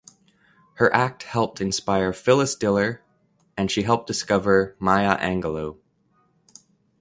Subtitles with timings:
[0.77, 3.03] Her act helped inspire Phyllis Diller
[3.55, 5.77] and she helped discover Maya Angelou.